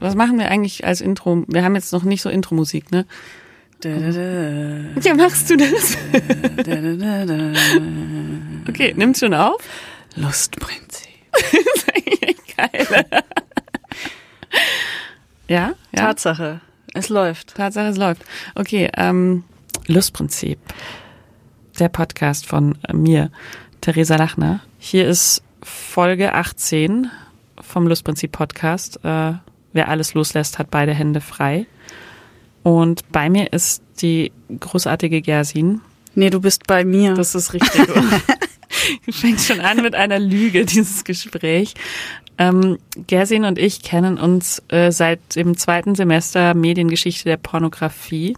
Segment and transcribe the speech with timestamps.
[0.00, 1.44] Was machen wir eigentlich als Intro?
[1.46, 3.06] Wir haben jetzt noch nicht so Intro-Musik, ne?
[5.02, 5.96] Ja, machst du das?
[8.68, 9.62] okay, nimmst schon auf?
[10.16, 11.08] Lustprinzip.
[11.32, 13.06] das ist eigentlich geil.
[15.48, 16.00] ja, ja.
[16.00, 16.60] Tatsache.
[16.94, 17.54] Es läuft.
[17.54, 18.22] Tatsache, es läuft.
[18.54, 19.44] Okay, ähm,
[19.86, 20.58] Lustprinzip.
[21.78, 23.30] Der Podcast von mir,
[23.80, 24.60] Theresa Lachner.
[24.78, 27.10] Hier ist Folge 18
[27.60, 29.00] vom Lustprinzip Podcast.
[29.04, 29.34] Äh,
[29.72, 31.66] wer alles loslässt, hat beide Hände frei.
[32.62, 35.80] Und bei mir ist die großartige Gersin.
[36.14, 37.14] Nee, du bist bei mir.
[37.14, 37.88] Das ist richtig.
[39.10, 41.74] Fängt schon an mit einer Lüge, dieses Gespräch.
[42.38, 48.36] Ähm, Gersin und ich kennen uns äh, seit dem zweiten Semester Mediengeschichte der Pornografie.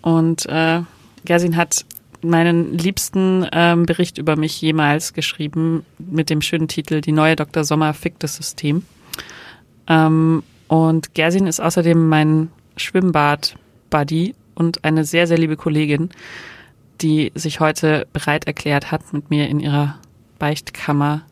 [0.00, 0.80] Und äh,
[1.24, 1.84] Gersin hat
[2.22, 7.64] meinen liebsten ähm, Bericht über mich jemals geschrieben mit dem schönen Titel Die neue Dr.
[7.64, 8.84] Sommer fickt das System.
[9.88, 16.10] Ähm, und Gersin ist außerdem mein Schwimmbad-Buddy und eine sehr, sehr liebe Kollegin,
[17.00, 19.98] die sich heute bereit erklärt hat, mit mir in ihrer
[20.38, 21.22] Beichtkammer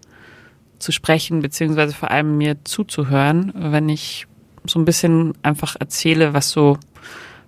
[0.79, 4.27] zu sprechen, beziehungsweise vor allem mir zuzuhören, wenn ich
[4.67, 6.79] so ein bisschen einfach erzähle, was so,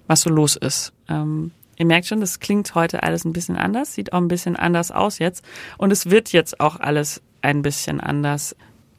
[0.07, 0.93] was so los ist.
[1.09, 4.57] Ähm, ihr merkt schon, das klingt heute alles ein bisschen anders, sieht auch ein bisschen
[4.57, 5.45] anders aus jetzt.
[5.79, 8.57] Und es wird jetzt auch alles ein bisschen anders.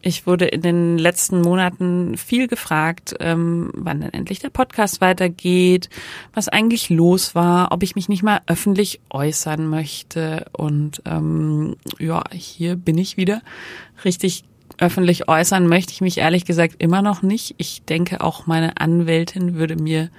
[0.08, 5.90] Ich wurde in den letzten Monaten viel gefragt, ähm, wann denn endlich der Podcast weitergeht,
[6.32, 10.46] was eigentlich los war, ob ich mich nicht mal öffentlich äußern möchte.
[10.52, 13.42] Und ähm, ja, hier bin ich wieder.
[14.06, 14.44] Richtig
[14.78, 17.56] öffentlich äußern möchte ich mich ehrlich gesagt immer noch nicht.
[17.58, 20.12] Ich denke, auch meine Anwältin würde mir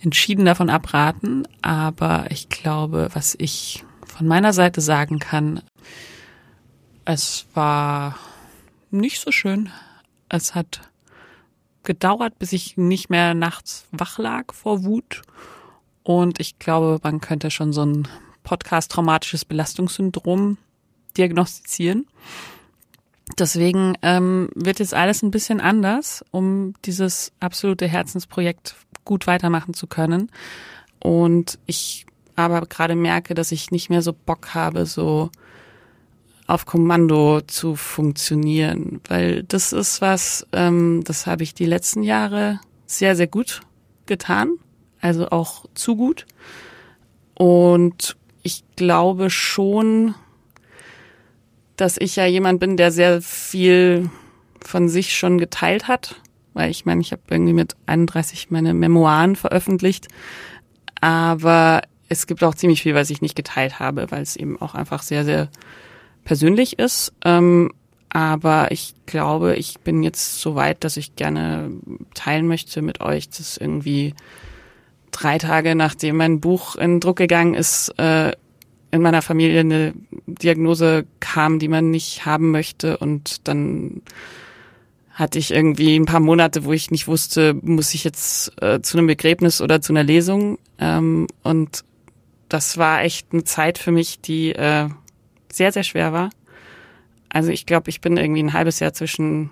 [0.00, 1.46] entschieden davon abraten.
[1.60, 5.60] Aber ich glaube, was ich von meiner Seite sagen kann,
[7.04, 8.16] es war
[8.92, 9.70] nicht so schön.
[10.28, 10.80] Es hat
[11.82, 15.22] gedauert, bis ich nicht mehr nachts wach lag vor Wut.
[16.02, 18.08] Und ich glaube, man könnte schon so ein
[18.42, 20.58] Podcast-traumatisches Belastungssyndrom
[21.16, 22.06] diagnostizieren.
[23.38, 28.74] Deswegen ähm, wird jetzt alles ein bisschen anders, um dieses absolute Herzensprojekt
[29.04, 30.30] gut weitermachen zu können.
[30.98, 32.06] Und ich
[32.36, 35.30] aber gerade merke, dass ich nicht mehr so Bock habe, so
[36.50, 42.60] auf Kommando zu funktionieren, weil das ist was, ähm, das habe ich die letzten Jahre
[42.86, 43.60] sehr, sehr gut
[44.06, 44.56] getan,
[45.00, 46.26] also auch zu gut.
[47.34, 50.14] Und ich glaube schon,
[51.76, 54.10] dass ich ja jemand bin, der sehr viel
[54.60, 56.16] von sich schon geteilt hat,
[56.52, 60.08] weil ich meine, ich habe irgendwie mit 31 meine Memoiren veröffentlicht,
[61.00, 64.74] aber es gibt auch ziemlich viel, was ich nicht geteilt habe, weil es eben auch
[64.74, 65.48] einfach sehr, sehr
[66.24, 67.12] persönlich ist.
[67.24, 67.72] Ähm,
[68.08, 71.70] aber ich glaube, ich bin jetzt so weit, dass ich gerne
[72.14, 74.14] teilen möchte mit euch, dass irgendwie
[75.12, 78.32] drei Tage nachdem mein Buch in Druck gegangen ist, äh,
[78.90, 79.94] in meiner Familie eine
[80.26, 82.96] Diagnose kam, die man nicht haben möchte.
[82.98, 84.02] Und dann
[85.12, 88.98] hatte ich irgendwie ein paar Monate, wo ich nicht wusste, muss ich jetzt äh, zu
[88.98, 90.58] einem Begräbnis oder zu einer Lesung.
[90.78, 91.84] Ähm, und
[92.48, 94.88] das war echt eine Zeit für mich, die äh,
[95.52, 96.30] sehr, sehr schwer war.
[97.28, 99.50] Also ich glaube, ich bin irgendwie ein halbes Jahr zwischen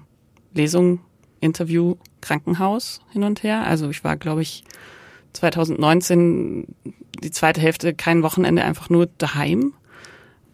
[0.54, 1.00] Lesung,
[1.40, 3.64] Interview, Krankenhaus hin und her.
[3.64, 4.64] Also ich war, glaube ich,
[5.34, 6.66] 2019
[7.22, 9.74] die zweite Hälfte kein Wochenende einfach nur daheim.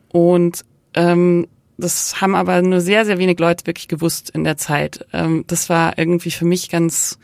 [0.08, 0.64] Und
[0.94, 5.06] ähm, das haben aber nur sehr, sehr wenig Leute wirklich gewusst in der Zeit.
[5.12, 7.18] Ähm, das war irgendwie für mich ganz,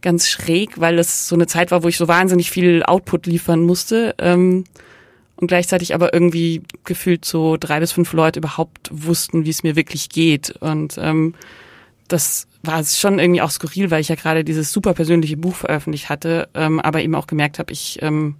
[0.00, 3.62] ganz schräg, weil es so eine Zeit war, wo ich so wahnsinnig viel Output liefern
[3.62, 4.14] musste.
[4.18, 4.64] Ähm,
[5.40, 9.76] und gleichzeitig aber irgendwie gefühlt so drei bis fünf Leute überhaupt wussten, wie es mir
[9.76, 10.50] wirklich geht.
[10.50, 11.34] Und ähm,
[12.08, 16.08] das war schon irgendwie auch skurril, weil ich ja gerade dieses super persönliche Buch veröffentlicht
[16.08, 18.34] hatte, ähm, aber eben auch gemerkt habe, ich ähm,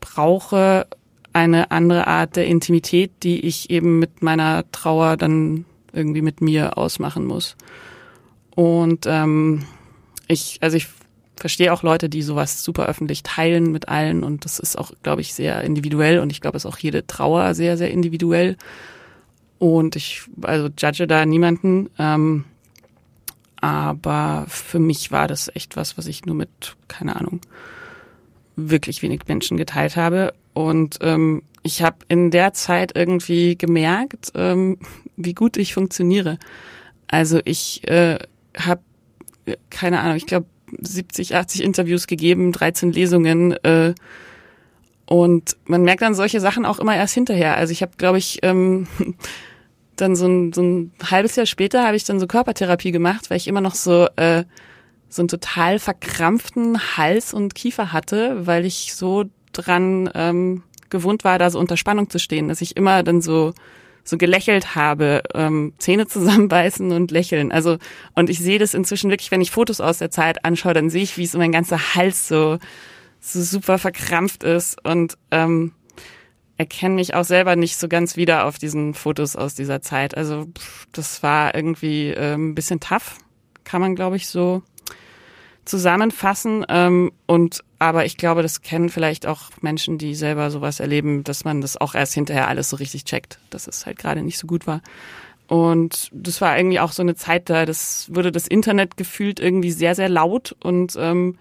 [0.00, 0.86] brauche
[1.32, 5.64] eine andere Art der Intimität, die ich eben mit meiner Trauer dann
[5.94, 7.56] irgendwie mit mir ausmachen muss.
[8.54, 9.64] Und ähm,
[10.26, 10.88] ich, also ich
[11.38, 15.20] verstehe auch Leute, die sowas super öffentlich teilen mit allen und das ist auch, glaube
[15.20, 18.56] ich, sehr individuell und ich glaube, es ist auch jede Trauer sehr, sehr individuell.
[19.58, 21.90] Und ich, also judge da niemanden.
[21.98, 22.44] Ähm,
[23.60, 27.40] aber für mich war das echt was, was ich nur mit, keine Ahnung,
[28.54, 30.32] wirklich wenig Menschen geteilt habe.
[30.54, 34.78] Und ähm, ich habe in der Zeit irgendwie gemerkt, ähm,
[35.16, 36.38] wie gut ich funktioniere.
[37.08, 38.18] Also ich äh,
[38.56, 38.82] habe,
[39.70, 40.46] keine Ahnung, ich glaube
[40.80, 43.52] 70, 80 Interviews gegeben, 13 Lesungen.
[43.64, 43.94] Äh,
[45.06, 47.56] und man merkt dann solche Sachen auch immer erst hinterher.
[47.56, 48.86] Also ich habe, glaube ich, ähm,
[49.96, 53.36] dann so ein, so ein halbes Jahr später habe ich dann so Körpertherapie gemacht, weil
[53.36, 54.44] ich immer noch so äh,
[55.08, 61.38] so einen total verkrampften Hals und Kiefer hatte, weil ich so dran ähm, gewohnt war,
[61.38, 63.54] da so unter Spannung zu stehen, dass ich immer dann so
[64.04, 67.52] so gelächelt habe, ähm, Zähne zusammenbeißen und lächeln.
[67.52, 67.78] Also
[68.14, 71.02] und ich sehe das inzwischen wirklich, wenn ich Fotos aus der Zeit anschaue, dann sehe
[71.02, 72.58] ich, wie so mein ganzer Hals so
[73.20, 75.72] so super verkrampft ist und ähm,
[76.56, 80.16] erkenne mich auch selber nicht so ganz wieder auf diesen Fotos aus dieser Zeit.
[80.16, 83.18] Also pff, das war irgendwie äh, ein bisschen tough,
[83.64, 84.62] kann man glaube ich so
[85.64, 86.64] zusammenfassen.
[86.68, 91.44] Ähm, und aber ich glaube, das kennen vielleicht auch Menschen, die selber sowas erleben, dass
[91.44, 94.46] man das auch erst hinterher alles so richtig checkt, dass es halt gerade nicht so
[94.46, 94.82] gut war.
[95.46, 99.70] Und das war irgendwie auch so eine Zeit da, das wurde das Internet gefühlt irgendwie
[99.70, 101.38] sehr, sehr laut und ähm,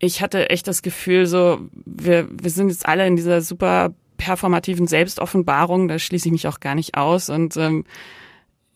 [0.00, 4.86] ich hatte echt das Gefühl, so, wir, wir sind jetzt alle in dieser super performativen
[4.86, 7.28] Selbstoffenbarung, da schließe ich mich auch gar nicht aus.
[7.28, 7.84] Und ähm,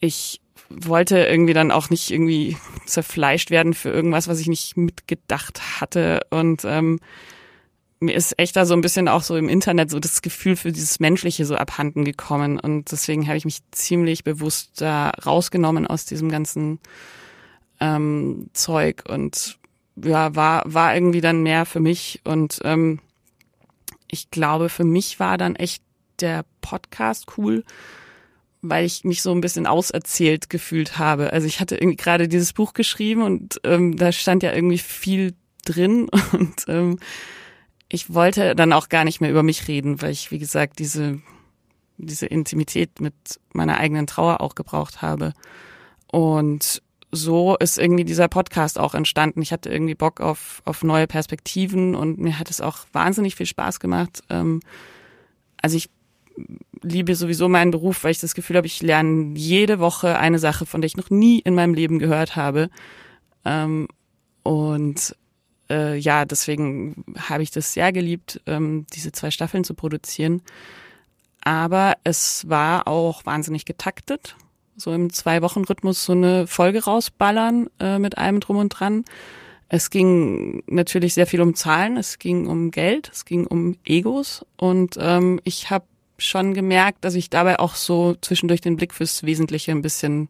[0.00, 2.56] ich wollte irgendwie dann auch nicht irgendwie
[2.86, 6.20] zerfleischt werden für irgendwas, was ich nicht mitgedacht hatte.
[6.30, 7.00] Und ähm,
[8.00, 10.72] mir ist echt da so ein bisschen auch so im Internet so das Gefühl für
[10.72, 12.58] dieses Menschliche so abhanden gekommen.
[12.58, 16.80] Und deswegen habe ich mich ziemlich bewusst da rausgenommen aus diesem ganzen
[17.80, 19.58] ähm, Zeug und
[19.96, 22.20] ja, war, war irgendwie dann mehr für mich.
[22.24, 23.00] Und ähm,
[24.10, 25.82] ich glaube, für mich war dann echt
[26.20, 27.64] der Podcast cool,
[28.68, 31.32] weil ich mich so ein bisschen auserzählt gefühlt habe.
[31.32, 35.34] Also ich hatte irgendwie gerade dieses Buch geschrieben und ähm, da stand ja irgendwie viel
[35.64, 36.98] drin und ähm,
[37.88, 41.20] ich wollte dann auch gar nicht mehr über mich reden, weil ich, wie gesagt, diese,
[41.98, 43.14] diese Intimität mit
[43.52, 45.32] meiner eigenen Trauer auch gebraucht habe.
[46.10, 46.82] Und
[47.12, 49.42] so ist irgendwie dieser Podcast auch entstanden.
[49.42, 53.46] Ich hatte irgendwie Bock auf, auf neue Perspektiven und mir hat es auch wahnsinnig viel
[53.46, 54.22] Spaß gemacht.
[54.30, 54.60] Ähm,
[55.60, 55.90] also ich
[56.82, 60.66] liebe sowieso meinen Beruf, weil ich das Gefühl habe, ich lerne jede Woche eine Sache,
[60.66, 62.70] von der ich noch nie in meinem Leben gehört habe.
[63.44, 63.88] Ähm,
[64.42, 65.16] und
[65.70, 70.42] äh, ja, deswegen habe ich das sehr geliebt, ähm, diese zwei Staffeln zu produzieren.
[71.42, 74.36] Aber es war auch wahnsinnig getaktet
[74.76, 79.04] so im Zwei-Wochen-Rhythmus so eine Folge rausballern äh, mit allem drum und dran.
[79.68, 84.44] Es ging natürlich sehr viel um Zahlen, es ging um Geld, es ging um Egos
[84.56, 85.86] und ähm, ich habe
[86.18, 90.28] schon gemerkt, dass ich dabei auch so zwischendurch den Blick fürs Wesentliche ein bisschen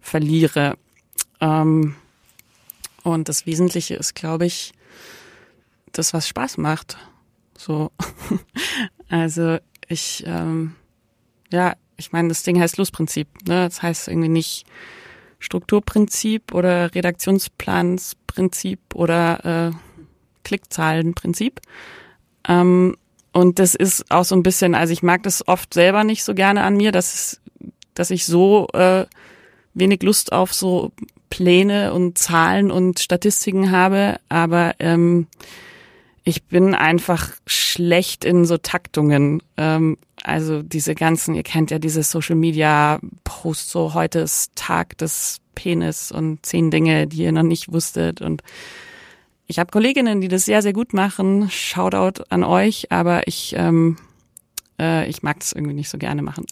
[0.00, 0.76] verliere.
[1.40, 1.94] Ähm,
[3.02, 4.72] und das Wesentliche ist, glaube ich,
[5.92, 6.98] das, was Spaß macht.
[7.56, 7.92] So,
[9.08, 9.58] also
[9.88, 10.74] ich, ähm,
[11.52, 13.28] ja, ich meine, das Ding heißt Lustprinzip.
[13.46, 13.64] Ne?
[13.66, 14.66] Das heißt irgendwie nicht
[15.38, 19.72] Strukturprinzip oder Redaktionsplansprinzip oder äh,
[20.44, 21.60] Klickzahlenprinzip.
[22.48, 22.96] Ähm,
[23.36, 26.32] und das ist auch so ein bisschen, also ich mag das oft selber nicht so
[26.32, 27.38] gerne an mir, dass,
[27.92, 29.04] dass ich so äh,
[29.74, 30.92] wenig Lust auf so
[31.28, 35.26] Pläne und Zahlen und Statistiken habe, aber ähm,
[36.24, 39.42] ich bin einfach schlecht in so Taktungen.
[39.58, 44.96] Ähm, also diese ganzen, ihr kennt ja diese Social Media Posts, so heute ist Tag
[44.96, 48.22] des Penis und zehn Dinge, die ihr noch nicht wusstet.
[48.22, 48.42] Und
[49.46, 51.48] ich habe Kolleginnen, die das sehr, sehr gut machen.
[51.50, 53.96] Shoutout an euch, aber ich, ähm,
[54.80, 56.46] äh, ich mag das irgendwie nicht so gerne machen.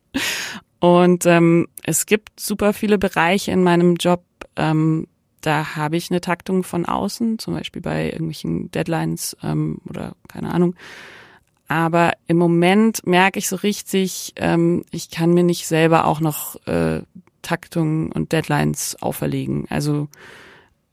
[0.80, 4.24] und ähm, es gibt super viele Bereiche in meinem Job,
[4.56, 5.06] ähm,
[5.42, 10.54] da habe ich eine Taktung von außen, zum Beispiel bei irgendwelchen Deadlines ähm, oder keine
[10.54, 10.76] Ahnung.
[11.66, 16.64] Aber im Moment merke ich so richtig, ähm, ich kann mir nicht selber auch noch
[16.66, 17.02] äh,
[17.42, 19.66] Taktungen und Deadlines auferlegen.
[19.68, 20.08] Also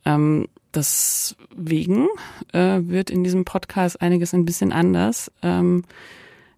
[0.05, 2.07] ähm, deswegen
[2.53, 5.31] äh, wird in diesem Podcast einiges ein bisschen anders.
[5.41, 5.83] Ähm,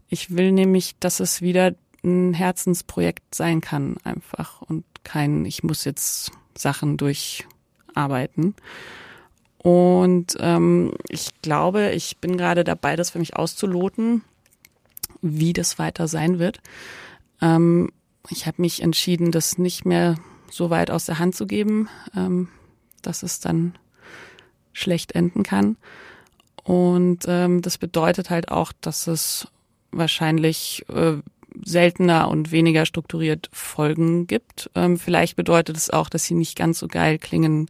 [0.09, 5.85] ich will nämlich, dass es wieder ein Herzensprojekt sein kann, einfach und kein, ich muss
[5.85, 8.55] jetzt Sachen durcharbeiten.
[9.57, 14.23] Und ähm, ich glaube, ich bin gerade dabei, das für mich auszuloten,
[15.21, 16.61] wie das weiter sein wird.
[17.41, 17.91] Ähm,
[18.29, 20.15] ich habe mich entschieden, das nicht mehr
[20.49, 22.49] so weit aus der Hand zu geben, ähm,
[23.01, 23.75] dass es dann
[24.73, 25.77] schlecht enden kann.
[26.63, 29.47] Und ähm, das bedeutet halt auch, dass es
[29.91, 31.17] wahrscheinlich äh,
[31.63, 34.69] seltener und weniger strukturiert Folgen gibt.
[34.75, 37.69] Ähm, vielleicht bedeutet es auch, dass sie nicht ganz so geil klingen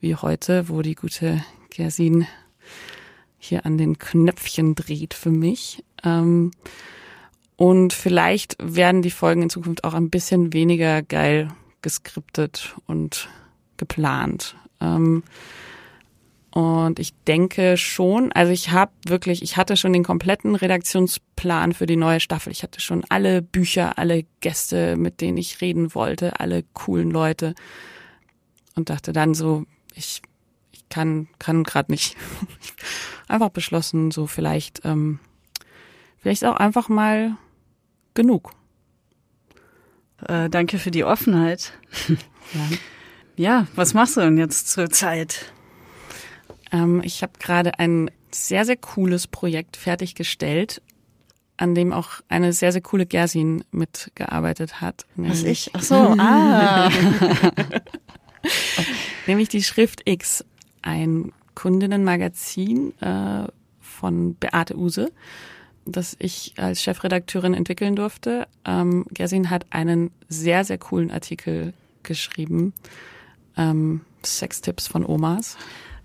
[0.00, 2.26] wie heute, wo die gute Gersin
[3.38, 5.84] hier an den Knöpfchen dreht für mich.
[6.02, 6.50] Ähm,
[7.56, 11.48] und vielleicht werden die Folgen in Zukunft auch ein bisschen weniger geil
[11.82, 13.28] geskriptet und
[13.76, 14.56] geplant.
[14.80, 15.22] Ähm,
[16.54, 21.86] und ich denke schon, also ich habe wirklich, ich hatte schon den kompletten Redaktionsplan für
[21.86, 22.52] die neue Staffel.
[22.52, 27.56] Ich hatte schon alle Bücher, alle Gäste, mit denen ich reden wollte, alle coolen Leute.
[28.76, 29.64] Und dachte dann so,
[29.96, 30.22] ich,
[30.70, 32.16] ich kann, kann gerade nicht.
[33.26, 35.18] einfach beschlossen, so vielleicht, ähm,
[36.18, 37.36] vielleicht auch einfach mal
[38.14, 38.52] genug.
[40.28, 41.72] Äh, danke für die Offenheit.
[42.54, 42.68] ja.
[43.34, 45.52] ja, was machst du denn jetzt zur Zeit?
[46.74, 50.82] Ähm, ich habe gerade ein sehr, sehr cooles Projekt fertiggestellt,
[51.56, 55.06] an dem auch eine sehr, sehr coole Gersin mitgearbeitet hat.
[55.14, 55.70] Was ich?
[55.72, 56.90] Ach so, ah.
[59.28, 60.44] nämlich die Schrift X,
[60.82, 63.46] ein Kundinnenmagazin äh,
[63.80, 65.12] von Beate Use,
[65.86, 68.48] das ich als Chefredakteurin entwickeln durfte.
[68.64, 72.74] Ähm, Gersin hat einen sehr, sehr coolen Artikel geschrieben.
[73.56, 75.56] Ähm, Sextipps von Omas.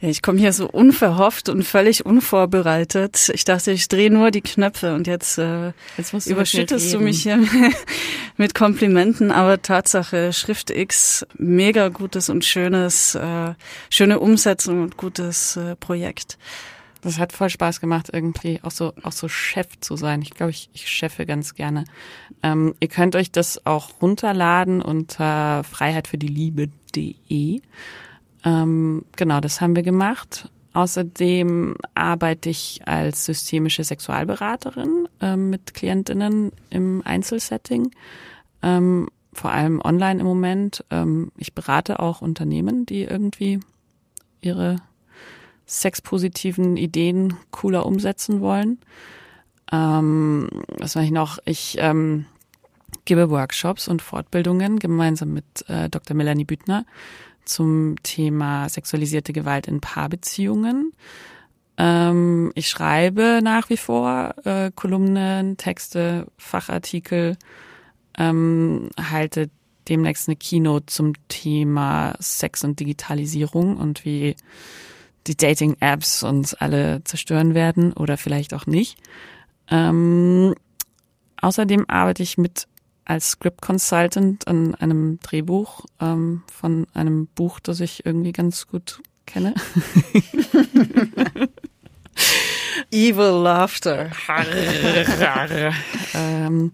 [0.02, 3.30] Ich komme hier so unverhofft und völlig unvorbereitet.
[3.34, 7.38] Ich dachte, ich drehe nur die Knöpfe und jetzt, äh, jetzt überschüttest du mich hier
[8.38, 9.30] mit Komplimenten.
[9.32, 13.54] Aber Tatsache, Schrift X, mega gutes und schönes, äh,
[13.90, 16.38] schöne Umsetzung und gutes äh, Projekt.
[17.02, 20.22] Das hat voll Spaß gemacht, irgendwie auch so, auch so Chef zu sein.
[20.22, 21.84] Ich glaube, ich, ich chefe ganz gerne.
[22.42, 27.62] Ähm, ihr könnt euch das auch runterladen unter freiheitfürdieliebe.de.
[28.46, 30.50] Ähm, genau, das haben wir gemacht.
[30.74, 37.92] Außerdem arbeite ich als systemische Sexualberaterin äh, mit Klientinnen im Einzelsetting,
[38.62, 40.86] ähm, vor allem online im Moment.
[40.92, 43.60] Ähm, ich berate auch Unternehmen, die irgendwie
[44.42, 44.78] ihre
[45.66, 48.80] sexpositiven Ideen cooler umsetzen wollen.
[49.72, 51.40] Ähm, was mache ich noch?
[51.46, 52.26] Ich ähm,
[53.06, 56.16] gebe Workshops und Fortbildungen gemeinsam mit äh, Dr.
[56.16, 56.86] Melanie Büttner
[57.50, 60.94] zum Thema sexualisierte Gewalt in Paarbeziehungen.
[61.78, 67.38] Ähm, ich schreibe nach wie vor äh, Kolumnen, Texte, Fachartikel,
[68.18, 69.50] ähm, halte
[69.88, 74.36] demnächst eine Keynote zum Thema Sex und Digitalisierung und wie
[75.28, 78.98] die Dating-Apps uns alle zerstören werden oder vielleicht auch nicht.
[79.70, 80.54] Ähm,
[81.42, 82.68] außerdem arbeite ich mit
[83.10, 89.02] als Script Consultant an einem Drehbuch ähm, von einem Buch, das ich irgendwie ganz gut
[89.26, 89.56] kenne.
[92.92, 94.12] Evil Laughter.
[96.14, 96.72] ähm,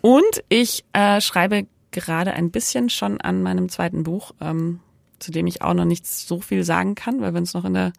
[0.00, 4.80] und ich äh, schreibe gerade ein bisschen schon an meinem zweiten Buch, ähm,
[5.18, 7.74] zu dem ich auch noch nicht so viel sagen kann, weil wir uns noch in
[7.74, 7.92] der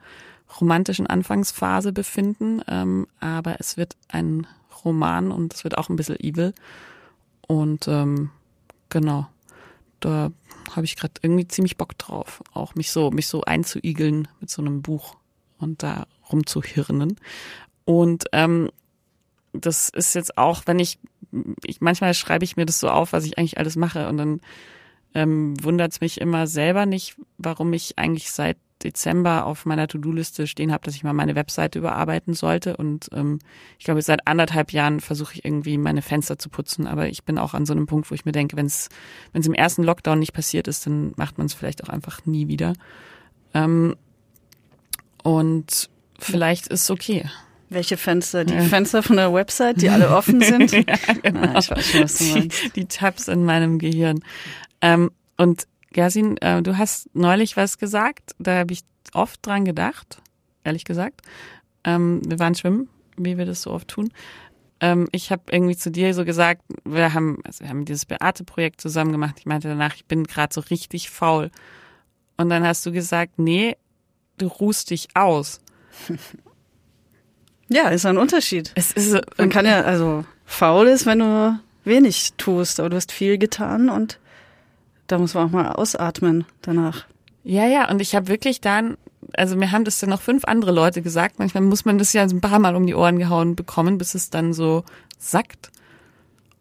[0.60, 2.60] romantischen Anfangsphase befinden.
[2.68, 4.48] Ähm, aber es wird ein
[4.84, 6.56] Roman und es wird auch ein bisschen evil.
[7.48, 8.30] Und ähm,
[8.90, 9.28] genau,
[10.00, 10.32] da
[10.76, 14.62] habe ich gerade irgendwie ziemlich Bock drauf, auch mich so mich so einzuigeln mit so
[14.62, 15.16] einem Buch
[15.58, 17.18] und da rumzuhirnen.
[17.86, 18.70] Und ähm,
[19.54, 21.00] das ist jetzt auch, wenn ich,
[21.64, 24.42] ich manchmal schreibe ich mir das so auf, was ich eigentlich alles mache und dann
[25.14, 30.48] ähm, wundert es mich immer selber nicht, warum ich eigentlich seit Dezember auf meiner To-Do-Liste
[30.48, 32.78] stehen habe, dass ich mal meine Webseite überarbeiten sollte.
[32.78, 33.40] Und ähm,
[33.80, 36.88] ich glaube, seit anderthalb Jahren versuche ich irgendwie meine Fenster zu putzen.
[36.88, 38.90] Aber ich bin auch an so einem Punkt, wo ich mir denke, wenn es
[39.34, 42.26] wenn es im ersten Lockdown nicht passiert ist, dann macht man es vielleicht auch einfach
[42.26, 42.74] nie wieder.
[43.54, 43.96] Ähm,
[45.24, 47.30] und vielleicht ist es okay.
[47.70, 48.46] Welche Fenster?
[48.46, 48.62] Die ja.
[48.62, 50.72] Fenster von der Website, die alle offen sind?
[50.72, 50.84] ja,
[51.22, 51.42] genau.
[51.42, 52.64] Ah, ich weiß schon, was du meinst.
[52.64, 54.22] Die, die Tabs in meinem Gehirn.
[54.82, 55.68] Ähm, und
[55.98, 58.82] Gersin, äh, du hast neulich was gesagt, da habe ich
[59.16, 60.22] oft dran gedacht,
[60.64, 61.24] ehrlich gesagt.
[61.84, 62.88] Ähm, wir waren schwimmen,
[63.18, 64.14] wie wir das so oft tun.
[64.80, 68.80] ähm, ich habe irgendwie zu dir so gesagt, wir haben, also wir haben dieses Beate-Projekt
[68.80, 69.38] zusammen gemacht.
[69.40, 71.50] Ich meinte danach, ich bin gerade so richtig faul.
[72.38, 73.76] Und dann hast du gesagt, nee,
[74.38, 75.62] du ruhst dich aus.
[77.70, 78.72] Ja, ist ein Unterschied.
[78.76, 83.12] Es ist Man kann ja, also faul ist, wenn du wenig tust, aber du hast
[83.12, 84.20] viel getan und
[85.08, 87.06] da muss man auch mal ausatmen danach.
[87.44, 88.98] Ja, ja, und ich habe wirklich dann,
[89.34, 91.40] also mir haben das dann noch fünf andere Leute gesagt.
[91.40, 94.30] Manchmal muss man das ja ein paar Mal um die Ohren gehauen bekommen, bis es
[94.30, 94.84] dann so
[95.18, 95.72] sackt.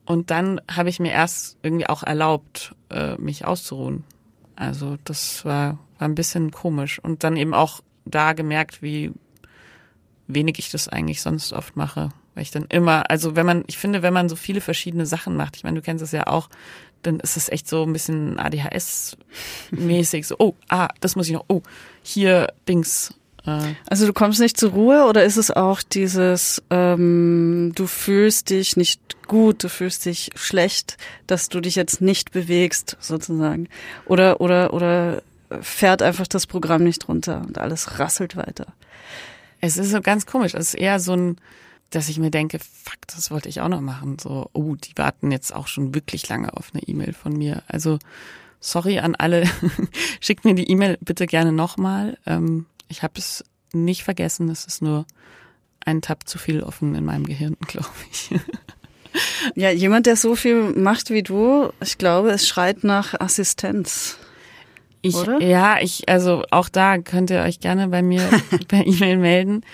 [0.05, 4.05] Und dann habe ich mir erst irgendwie auch erlaubt, äh, mich auszuruhen.
[4.55, 7.01] Also das war, war ein bisschen komisch.
[7.01, 9.13] Und dann eben auch da gemerkt, wie
[10.29, 12.11] wenig ich das eigentlich sonst oft mache.
[12.35, 15.37] Weil ich dann immer, also wenn man, ich finde, wenn man so viele verschiedene Sachen
[15.37, 16.49] macht, ich meine, du kennst es ja auch,
[17.07, 21.45] dann ist es echt so ein bisschen ADHS-mäßig, so, oh, ah, das muss ich noch,
[21.49, 21.63] oh,
[22.03, 23.15] hier Dings.
[23.47, 23.75] Äh.
[23.89, 28.77] Also du kommst nicht zur Ruhe oder ist es auch dieses, ähm, du fühlst dich
[28.77, 33.69] nicht gut, du fühlst dich schlecht, dass du dich jetzt nicht bewegst, sozusagen.
[34.07, 35.23] Oder, oder, oder
[35.61, 38.67] fährt einfach das Programm nicht runter und alles rasselt weiter.
[39.61, 40.55] Es ist so ganz komisch.
[40.55, 41.37] Es ist eher so ein,
[41.91, 44.19] dass ich mir denke, fuck, das wollte ich auch noch machen.
[44.19, 47.63] So, oh, die warten jetzt auch schon wirklich lange auf eine E-Mail von mir.
[47.69, 47.99] Also,
[48.61, 49.49] sorry an alle.
[50.21, 52.19] Schickt mir die E-Mail bitte gerne nochmal.
[52.27, 54.49] Ähm, ich habe es nicht vergessen.
[54.49, 55.07] Es ist nur
[55.85, 58.31] ein Tab zu viel offen in meinem Gehirn, glaube ich.
[59.55, 64.19] ja, jemand, der so viel macht wie du, ich glaube, es schreit nach Assistenz.
[65.03, 65.41] Ich, Oder?
[65.41, 68.29] Ja, ich, also auch da könnt ihr euch gerne bei mir
[68.69, 69.65] per E-Mail melden.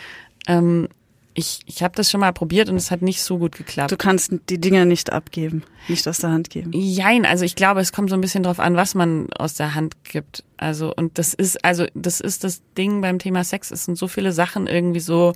[0.46, 0.88] Ähm,
[1.34, 3.90] ich, ich habe das schon mal probiert und es hat nicht so gut geklappt.
[3.90, 6.70] Du kannst die Dinge nicht abgeben, nicht aus der Hand geben.
[6.74, 9.74] Jein, also ich glaube, es kommt so ein bisschen drauf an, was man aus der
[9.74, 10.44] Hand gibt.
[10.58, 13.70] Also und das ist also das ist das Ding beim Thema Sex.
[13.70, 15.32] Es sind so viele Sachen irgendwie so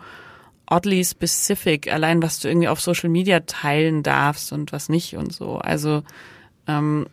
[0.69, 5.33] oddly specific, allein was du irgendwie auf Social Media teilen darfst und was nicht und
[5.33, 5.59] so.
[5.59, 6.03] Also
[6.67, 7.07] ähm,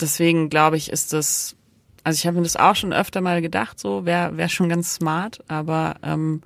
[0.00, 1.56] deswegen glaube ich, ist das.
[2.04, 4.94] Also ich habe mir das auch schon öfter mal gedacht, so wäre wär schon ganz
[4.94, 6.42] smart, aber ähm,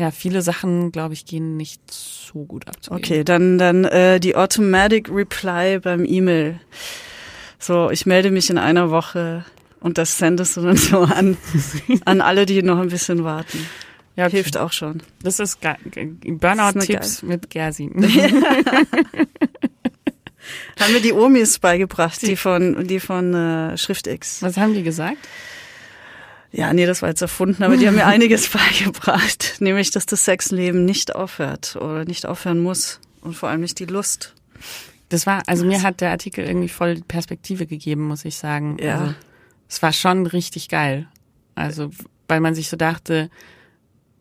[0.00, 3.04] ja, viele Sachen, glaube ich, gehen nicht so gut abzugeben.
[3.04, 6.58] Okay, dann, dann äh, die Automatic Reply beim E-Mail.
[7.58, 9.44] So, ich melde mich in einer Woche
[9.78, 11.36] und das sendest du dann so an,
[12.06, 13.68] an alle, die noch ein bisschen warten.
[14.16, 14.36] Ja, okay.
[14.36, 15.02] Hilft auch schon.
[15.22, 17.90] Das ist Burnout-Tipps mit Gersi.
[20.80, 24.42] haben mir die Omis beigebracht, die von, die von äh, SchriftX.
[24.42, 25.18] Was haben die gesagt?
[26.52, 29.56] Ja, nee, das war jetzt erfunden, aber die haben mir einiges beigebracht.
[29.60, 33.00] Nämlich, dass das Sexleben nicht aufhört oder nicht aufhören muss.
[33.20, 34.34] Und vor allem nicht die Lust.
[35.10, 38.76] Das war, also mir hat der Artikel irgendwie voll Perspektive gegeben, muss ich sagen.
[38.80, 38.98] Ja.
[38.98, 39.14] Also,
[39.68, 41.08] es war schon richtig geil.
[41.54, 41.90] Also,
[42.28, 43.30] weil man sich so dachte,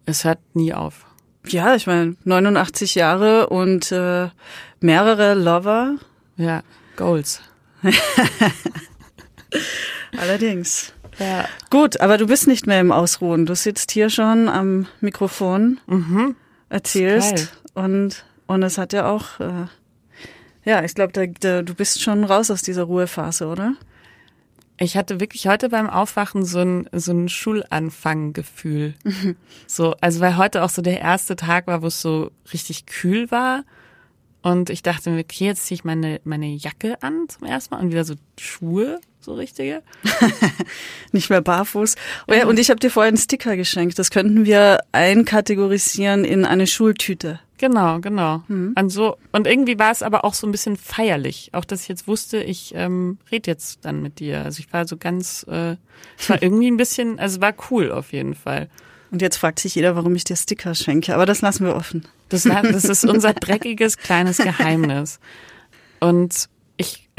[0.05, 1.05] es hört nie auf.
[1.47, 4.29] Ja, ich meine, 89 Jahre und äh,
[4.79, 5.95] mehrere Lover.
[6.37, 6.63] Ja,
[6.95, 7.41] Goals.
[10.17, 10.93] Allerdings.
[11.19, 11.45] Ja.
[11.69, 13.45] Gut, aber du bist nicht mehr im Ausruhen.
[13.45, 16.35] Du sitzt hier schon am Mikrofon, mhm.
[16.69, 19.67] erzählst und und es hat ja auch, äh,
[20.65, 23.75] ja, ich glaube, du bist schon raus aus dieser Ruhephase, oder?
[24.79, 28.95] Ich hatte wirklich heute beim Aufwachen so ein, so ein Schulanfanggefühl.
[29.03, 29.35] Mhm.
[29.67, 33.29] So, also weil heute auch so der erste Tag war, wo es so richtig kühl
[33.29, 33.65] war.
[34.41, 37.81] Und ich dachte mir, okay, jetzt ziehe ich meine, meine Jacke an zum ersten Mal
[37.81, 39.83] und wieder so Schuhe so richtige.
[41.11, 41.95] Nicht mehr barfuß.
[42.27, 43.99] Oh ja, und ich habe dir vorher einen Sticker geschenkt.
[43.99, 47.39] Das könnten wir einkategorisieren in eine Schultüte.
[47.59, 48.41] Genau, genau.
[48.47, 48.73] Mhm.
[48.77, 51.49] Und, so, und irgendwie war es aber auch so ein bisschen feierlich.
[51.53, 54.43] Auch, dass ich jetzt wusste, ich ähm, rede jetzt dann mit dir.
[54.43, 55.75] Also ich war so ganz, äh,
[56.17, 58.67] es war irgendwie ein bisschen, also war cool auf jeden Fall.
[59.11, 61.13] Und jetzt fragt sich jeder, warum ich dir Sticker schenke.
[61.13, 62.07] Aber das lassen wir offen.
[62.29, 65.19] Das, das ist unser dreckiges kleines Geheimnis.
[65.99, 66.49] Und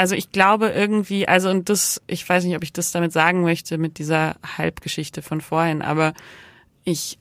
[0.00, 3.42] also ich glaube irgendwie, also und das, ich weiß nicht, ob ich das damit sagen
[3.42, 6.14] möchte mit dieser Halbgeschichte von vorhin, aber
[6.84, 7.18] ich,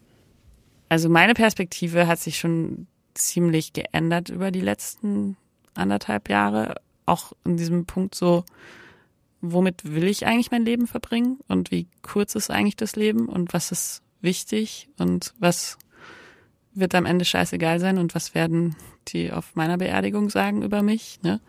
[0.88, 5.36] also meine Perspektive hat sich schon ziemlich geändert über die letzten
[5.74, 6.76] anderthalb Jahre.
[7.06, 8.46] Auch in diesem Punkt so,
[9.42, 13.52] womit will ich eigentlich mein Leben verbringen und wie kurz ist eigentlich das Leben und
[13.52, 15.78] was ist wichtig und was
[16.74, 18.78] wird am Ende scheißegal sein und was werden
[19.10, 21.42] die auf meiner Beerdigung sagen über mich, ne?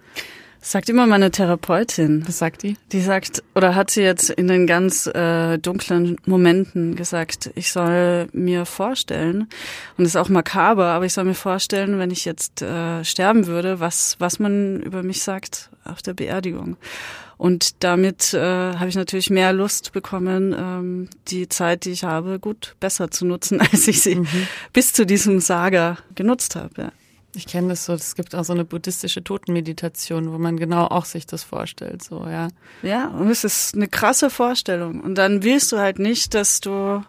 [0.63, 2.23] Sagt immer meine Therapeutin.
[2.27, 2.77] Was sagt die?
[2.93, 8.29] Die sagt, oder hat sie jetzt in den ganz äh, dunklen Momenten gesagt, ich soll
[8.33, 9.49] mir vorstellen,
[9.97, 13.47] und das ist auch makaber, aber ich soll mir vorstellen, wenn ich jetzt äh, sterben
[13.47, 16.77] würde, was, was man über mich sagt auf der Beerdigung.
[17.39, 22.39] Und damit äh, habe ich natürlich mehr Lust bekommen, ähm, die Zeit, die ich habe,
[22.39, 24.27] gut besser zu nutzen, als ich sie mhm.
[24.75, 26.83] bis zu diesem Saga genutzt habe.
[26.83, 26.93] Ja.
[27.35, 31.05] Ich kenne das so, es gibt auch so eine buddhistische Totenmeditation, wo man genau auch
[31.05, 32.49] sich das vorstellt, so, ja.
[32.83, 35.01] Ja, und es ist eine krasse Vorstellung.
[35.01, 37.05] Und dann willst du halt nicht, dass du,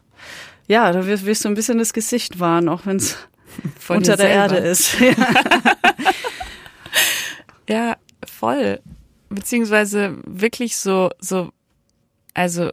[0.67, 3.17] ja, da willst, willst du ein bisschen das Gesicht wahren, auch wenn es
[3.87, 4.95] unter der Erde ist.
[7.67, 8.79] ja, voll.
[9.29, 11.49] Beziehungsweise wirklich so, so,
[12.35, 12.69] also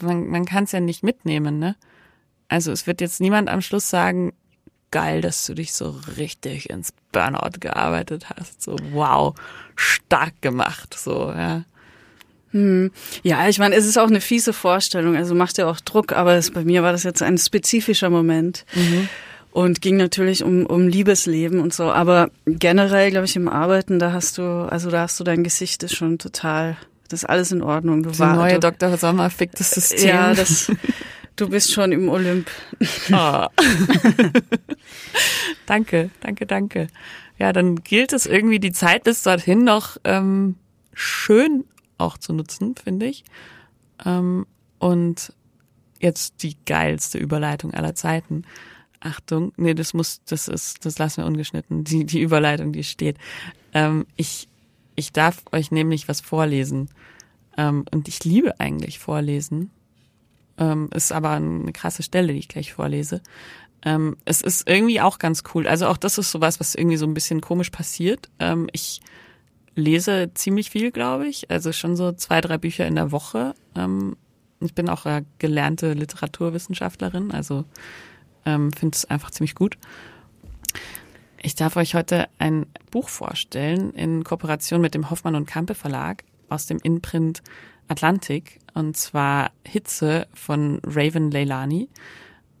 [0.00, 1.76] man, man kann es ja nicht mitnehmen, ne?
[2.48, 4.34] Also es wird jetzt niemand am Schluss sagen,
[4.92, 8.62] geil, dass du dich so richtig ins Burnout gearbeitet hast.
[8.62, 9.34] So, wow,
[9.74, 11.64] stark gemacht, so, ja.
[12.52, 12.90] Hm.
[13.22, 16.34] Ja, ich meine, es ist auch eine fiese Vorstellung, also macht ja auch Druck, aber
[16.34, 18.64] es, bei mir war das jetzt ein spezifischer Moment.
[18.74, 19.08] Mhm.
[19.52, 21.92] Und ging natürlich um, um Liebesleben und so.
[21.92, 25.82] Aber generell, glaube ich, im Arbeiten, da hast du, also da hast du dein Gesicht
[25.82, 26.78] ist schon total,
[27.10, 28.02] das ist alles in Ordnung.
[28.02, 28.96] Du Die war, neue du, Dr.
[28.96, 30.08] Sommer fickt das System.
[30.08, 30.72] Ja, das,
[31.36, 32.50] Du bist schon im Olymp.
[33.12, 33.46] Oh.
[35.66, 36.88] danke, danke, danke.
[37.38, 40.56] Ja, dann gilt es irgendwie die Zeit bis dorthin noch ähm,
[40.92, 41.64] schön
[41.98, 43.24] auch zu nutzen, finde ich.
[44.04, 44.46] Ähm,
[44.78, 45.32] und
[46.00, 48.44] jetzt die geilste Überleitung aller Zeiten.
[49.00, 51.84] Achtung, nee, das muss, das ist, das lassen wir ungeschnitten.
[51.84, 53.16] Die, die Überleitung, die steht.
[53.72, 54.48] Ähm, ich,
[54.94, 56.90] ich darf euch nämlich was vorlesen.
[57.56, 59.70] Ähm, und ich liebe eigentlich vorlesen.
[60.58, 63.22] Ähm, ist aber eine krasse Stelle, die ich gleich vorlese.
[63.84, 65.66] Ähm, es ist irgendwie auch ganz cool.
[65.66, 68.28] Also auch das ist sowas, was irgendwie so ein bisschen komisch passiert.
[68.38, 69.00] Ähm, ich
[69.74, 71.50] lese ziemlich viel, glaube ich.
[71.50, 73.54] Also schon so zwei, drei Bücher in der Woche.
[73.74, 74.16] Ähm,
[74.60, 77.64] ich bin auch eine gelernte Literaturwissenschaftlerin, also
[78.46, 79.76] ähm, finde es einfach ziemlich gut.
[81.40, 86.22] Ich darf euch heute ein Buch vorstellen in Kooperation mit dem Hoffmann und Kampe Verlag
[86.48, 87.42] aus dem Inprint
[87.88, 91.88] Atlantik und zwar Hitze von Raven Leilani.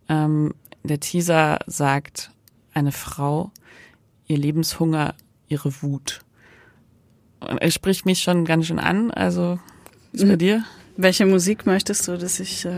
[0.08, 2.30] Ähm, der Teaser sagt,
[2.74, 3.50] eine Frau,
[4.26, 5.14] ihr Lebenshunger,
[5.48, 6.20] ihre Wut.
[7.40, 9.58] Und er spricht mich schon ganz schön an, also
[10.12, 10.38] ist bei mhm.
[10.38, 10.64] dir?
[10.96, 12.70] Welche Musik möchtest du, dass ich, äh,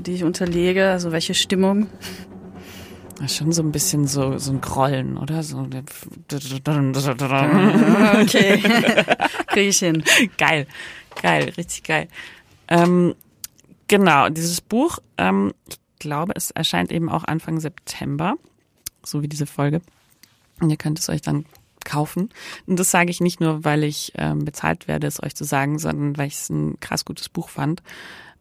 [0.00, 0.90] die ich unterlege?
[0.90, 1.86] Also welche Stimmung?
[3.28, 5.42] Schon so ein bisschen so, so ein Grollen, oder?
[5.42, 5.58] So.
[5.60, 5.78] Okay.
[9.46, 10.02] Krieg ich hin.
[10.38, 10.66] Geil.
[11.20, 12.08] Geil, richtig geil.
[12.72, 13.14] Ähm,
[13.86, 18.36] genau, dieses Buch, ähm, ich glaube, es erscheint eben auch Anfang September,
[19.04, 19.82] so wie diese Folge.
[20.58, 21.44] Und ihr könnt es euch dann
[21.84, 22.30] kaufen.
[22.66, 25.78] Und das sage ich nicht nur, weil ich ähm, bezahlt werde, es euch zu sagen,
[25.78, 27.82] sondern weil ich es ein krass gutes Buch fand.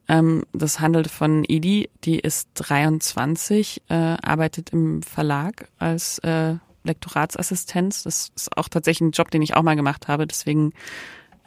[0.08, 8.04] Ähm, das handelt von Idi, die ist 23, äh, arbeitet im Verlag als äh, Lektoratsassistenz.
[8.04, 10.26] Das ist auch tatsächlich ein Job, den ich auch mal gemacht habe.
[10.26, 10.72] Deswegen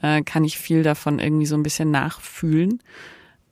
[0.04, 2.82] äh, kann ich viel davon irgendwie so ein bisschen nachfühlen.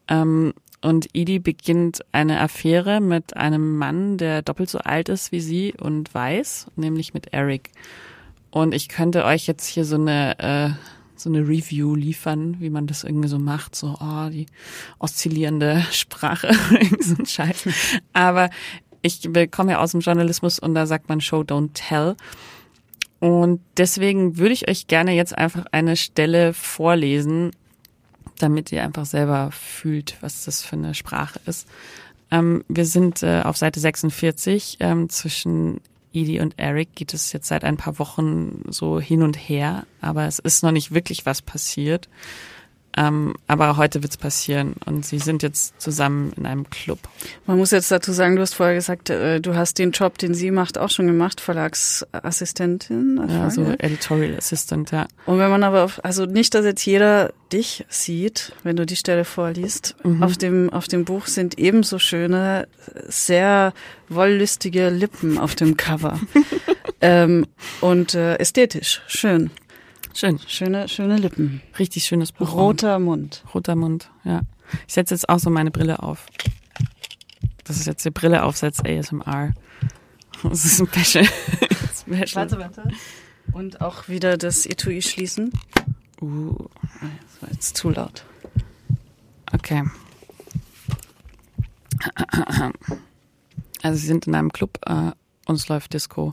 [0.07, 5.41] Ähm, und Edie beginnt eine Affäre mit einem Mann, der doppelt so alt ist wie
[5.41, 7.71] sie und weiß, nämlich mit Eric.
[8.51, 10.71] Und ich könnte euch jetzt hier so eine äh,
[11.17, 14.47] so eine Review liefern, wie man das irgendwie so macht, so oh, die
[14.99, 17.69] oszillierende Sprache, irgendwie so ein Scheiß.
[18.12, 18.51] Aber
[19.01, 22.17] ich komme ja aus dem Journalismus und da sagt man Show don't tell.
[23.23, 27.53] Und deswegen würde ich euch gerne jetzt einfach eine Stelle vorlesen,
[28.41, 31.69] damit ihr einfach selber fühlt, was das für eine Sprache ist.
[32.33, 34.79] Ähm, wir sind äh, auf Seite 46.
[34.81, 35.81] Ähm, zwischen
[36.13, 40.27] Edie und Eric geht es jetzt seit ein paar Wochen so hin und her, aber
[40.27, 42.09] es ist noch nicht wirklich was passiert.
[42.96, 46.98] Ähm, aber heute wird's passieren und sie sind jetzt zusammen in einem Club.
[47.46, 50.35] Man muss jetzt dazu sagen, du hast vorher gesagt, äh, du hast den Job, den
[50.35, 53.24] sie macht, auch schon gemacht, Verlagsassistentin.
[53.28, 55.07] Ja, so Editorial Assistant, ja.
[55.24, 58.96] Und wenn man aber, auf, also nicht, dass jetzt jeder dich sieht, wenn du die
[58.96, 60.22] Stelle vorliest, mhm.
[60.22, 62.68] auf dem, auf dem Buch sind ebenso schöne,
[63.09, 63.72] sehr
[64.09, 66.20] wollüstige Lippen auf dem Cover.
[67.00, 67.46] ähm,
[67.81, 69.50] und äh, ästhetisch, schön.
[70.14, 70.38] Schön.
[70.46, 71.62] Schöne, schöne Lippen.
[71.79, 72.53] Richtig schönes Buch.
[72.55, 73.44] Roter Mund.
[73.55, 74.42] Roter Mund, ja.
[74.87, 76.27] Ich setze jetzt auch so meine Brille auf.
[77.64, 79.53] Das ist jetzt die Brille aufsetz ASMR.
[80.42, 81.25] Das ist ein Special.
[81.94, 82.29] Special.
[82.35, 82.83] Warte, warte.
[83.53, 85.53] Und auch wieder das Etui schließen.
[86.20, 86.55] Uh.
[87.01, 88.25] Das war jetzt zu laut.
[89.53, 89.85] Okay.
[93.83, 95.12] Also sie sind in einem Club äh,
[95.46, 96.33] und es läuft Disco.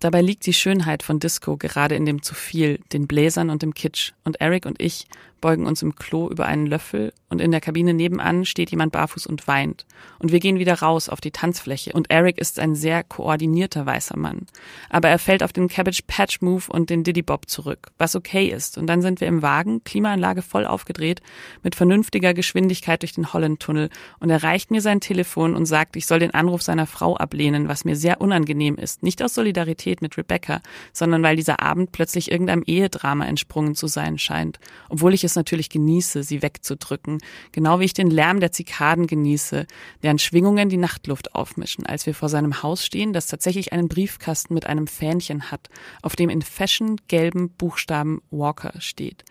[0.00, 3.74] Dabei liegt die Schönheit von Disco gerade in dem zu viel, den Bläsern und dem
[3.74, 4.12] Kitsch.
[4.24, 5.06] Und Eric und ich
[5.44, 9.26] beugen uns im Klo über einen Löffel und in der Kabine nebenan steht jemand barfuß
[9.26, 9.84] und weint.
[10.18, 14.16] Und wir gehen wieder raus auf die Tanzfläche und Eric ist ein sehr koordinierter weißer
[14.16, 14.46] Mann.
[14.88, 18.46] Aber er fällt auf den Cabbage Patch Move und den Diddy Bob zurück, was okay
[18.46, 18.78] ist.
[18.78, 21.20] Und dann sind wir im Wagen, Klimaanlage voll aufgedreht,
[21.62, 26.06] mit vernünftiger Geschwindigkeit durch den Holland-Tunnel und er reicht mir sein Telefon und sagt, ich
[26.06, 29.02] soll den Anruf seiner Frau ablehnen, was mir sehr unangenehm ist.
[29.02, 34.18] Nicht aus Solidarität mit Rebecca, sondern weil dieser Abend plötzlich irgendeinem Ehedrama entsprungen zu sein
[34.18, 34.58] scheint.
[34.88, 37.18] Obwohl ich es es natürlich genieße, sie wegzudrücken,
[37.52, 39.66] genau wie ich den Lärm der Zikaden genieße,
[40.02, 44.54] deren Schwingungen die Nachtluft aufmischen, als wir vor seinem Haus stehen, das tatsächlich einen Briefkasten
[44.54, 45.68] mit einem Fähnchen hat,
[46.02, 49.24] auf dem in fashion gelben Buchstaben Walker steht.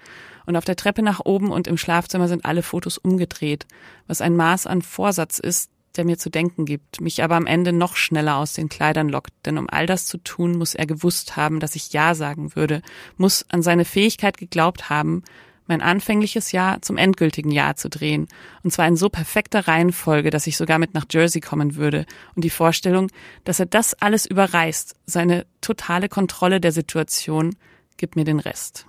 [0.46, 3.66] Und auf der Treppe nach oben und im Schlafzimmer sind alle Fotos umgedreht,
[4.08, 7.74] was ein Maß an Vorsatz ist, der mir zu denken gibt, mich aber am Ende
[7.74, 11.36] noch schneller aus den Kleidern lockt, denn um all das zu tun, muss er gewusst
[11.36, 12.82] haben, dass ich Ja sagen würde,
[13.18, 15.24] muss an seine Fähigkeit geglaubt haben,
[15.68, 18.28] mein anfängliches Jahr zum endgültigen Jahr zu drehen.
[18.64, 22.06] Und zwar in so perfekter Reihenfolge, dass ich sogar mit nach Jersey kommen würde.
[22.36, 23.10] Und die Vorstellung,
[23.44, 27.56] dass er das alles überreißt, seine totale Kontrolle der Situation,
[27.98, 28.86] gibt mir den Rest.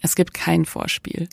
[0.00, 1.28] Es gibt kein Vorspiel.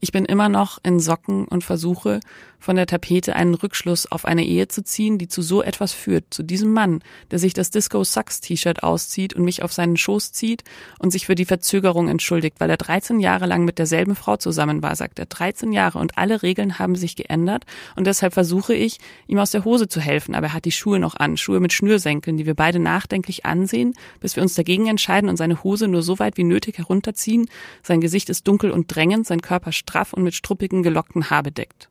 [0.00, 2.20] Ich bin immer noch in Socken und versuche,
[2.62, 6.26] von der Tapete einen Rückschluss auf eine Ehe zu ziehen, die zu so etwas führt,
[6.30, 10.32] zu diesem Mann, der sich das Disco Sucks T-Shirt auszieht und mich auf seinen Schoß
[10.32, 10.62] zieht
[10.98, 14.82] und sich für die Verzögerung entschuldigt, weil er 13 Jahre lang mit derselben Frau zusammen
[14.82, 15.26] war, sagt er.
[15.26, 17.64] 13 Jahre und alle Regeln haben sich geändert
[17.96, 21.00] und deshalb versuche ich, ihm aus der Hose zu helfen, aber er hat die Schuhe
[21.00, 25.28] noch an, Schuhe mit Schnürsenkeln, die wir beide nachdenklich ansehen, bis wir uns dagegen entscheiden
[25.28, 27.48] und seine Hose nur so weit wie nötig herunterziehen.
[27.82, 31.88] Sein Gesicht ist dunkel und drängend, sein Körper straff und mit struppigen, gelockten Haar bedeckt.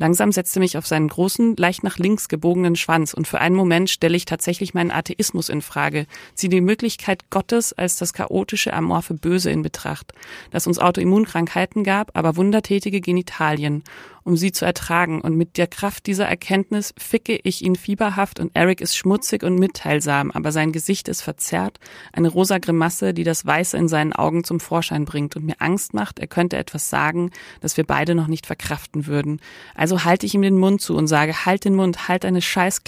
[0.00, 3.90] Langsam setzte mich auf seinen großen, leicht nach links gebogenen Schwanz und für einen Moment
[3.90, 9.12] stelle ich tatsächlich meinen Atheismus in Frage, ziehe die Möglichkeit Gottes als das chaotische, amorphe
[9.12, 10.14] Böse in Betracht,
[10.52, 13.84] das uns Autoimmunkrankheiten gab, aber wundertätige Genitalien
[14.24, 15.20] um sie zu ertragen.
[15.20, 19.58] Und mit der Kraft dieser Erkenntnis ficke ich ihn fieberhaft und Eric ist schmutzig und
[19.58, 21.78] mitteilsam, aber sein Gesicht ist verzerrt,
[22.12, 25.94] eine rosa Grimasse, die das Weiße in seinen Augen zum Vorschein bringt und mir Angst
[25.94, 27.30] macht, er könnte etwas sagen,
[27.60, 29.40] das wir beide noch nicht verkraften würden.
[29.74, 32.82] Also halte ich ihm den Mund zu und sage, halt den Mund, halt eine scheiß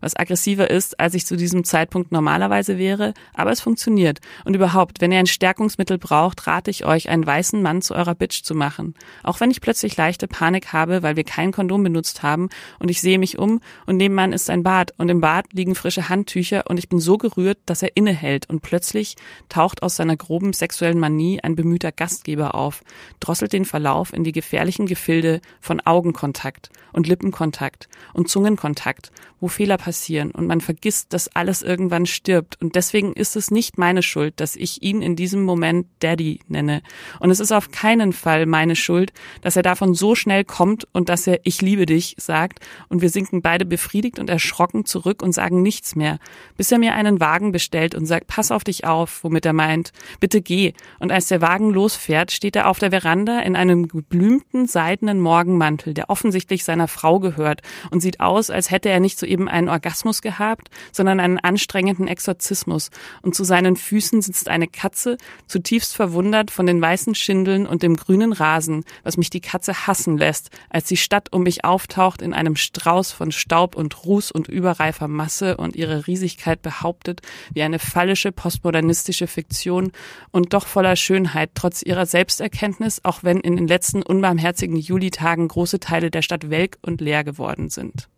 [0.00, 4.20] was aggressiver ist, als ich zu diesem Zeitpunkt normalerweise wäre, aber es funktioniert.
[4.44, 8.14] Und überhaupt, wenn ihr ein Stärkungsmittel braucht, rate ich euch, einen weißen Mann zu eurer
[8.14, 8.94] Bitch zu machen.
[9.22, 12.48] Auch wenn ich plötzlich leichte Panik habe, weil wir kein Kondom benutzt haben.
[12.78, 14.92] Und ich sehe mich um und nebenan ist ein Bad.
[14.98, 18.48] Und im Bad liegen frische Handtücher und ich bin so gerührt, dass er innehält.
[18.48, 19.16] Und plötzlich
[19.48, 22.82] taucht aus seiner groben sexuellen Manie ein bemühter Gastgeber auf,
[23.20, 29.76] drosselt den Verlauf in die gefährlichen Gefilde von Augenkontakt und Lippenkontakt und Zungenkontakt, wo Fehler
[29.76, 32.60] passieren und man vergisst, dass alles irgendwann stirbt.
[32.60, 36.82] Und deswegen ist es nicht meine Schuld, dass ich ihn in diesem Moment Daddy nenne.
[37.18, 41.08] Und es ist auf keinen Fall meine Schuld, dass er davon so schnell kommt und
[41.08, 42.60] dass er Ich liebe dich sagt
[42.90, 46.18] und wir sinken beide befriedigt und erschrocken zurück und sagen nichts mehr,
[46.58, 49.92] bis er mir einen Wagen bestellt und sagt, pass auf dich auf, womit er meint,
[50.20, 50.74] bitte geh.
[50.98, 55.94] Und als der Wagen losfährt, steht er auf der Veranda in einem geblümten seidenen Morgenmantel,
[55.94, 60.20] der offensichtlich seiner Frau gehört und sieht aus, als hätte er nicht soeben einen Orgasmus
[60.20, 62.90] gehabt, sondern einen anstrengenden Exorzismus.
[63.22, 67.96] Und zu seinen Füßen sitzt eine Katze, zutiefst verwundert von den weißen Schindeln und dem
[67.96, 72.22] grünen Rasen, was mich die Katze hassen lässt lässt, als die Stadt um mich auftaucht
[72.22, 77.20] in einem Strauß von Staub und Ruß und überreifer Masse und ihre Riesigkeit behauptet,
[77.52, 79.92] wie eine fallische postmodernistische Fiktion
[80.30, 85.80] und doch voller Schönheit, trotz ihrer Selbsterkenntnis, auch wenn in den letzten unbarmherzigen Julitagen große
[85.80, 88.08] Teile der Stadt welk und leer geworden sind.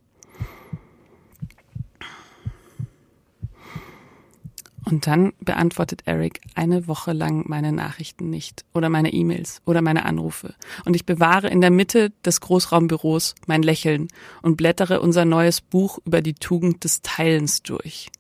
[4.84, 10.04] Und dann beantwortet Eric eine Woche lang meine Nachrichten nicht oder meine E-Mails oder meine
[10.04, 10.54] Anrufe.
[10.84, 14.08] Und ich bewahre in der Mitte des Großraumbüros mein Lächeln
[14.42, 18.10] und blättere unser neues Buch über die Tugend des Teilens durch.